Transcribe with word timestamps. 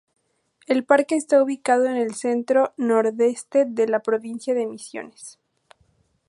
El 0.65 0.83
parque 0.83 1.15
está 1.15 1.43
ubicado 1.43 1.85
en 1.85 1.95
el 1.95 2.15
centro-nordeste 2.15 3.65
de 3.67 3.87
la 3.87 3.99
provincia 3.99 4.55
de 4.55 4.65
Misiones. 4.65 5.37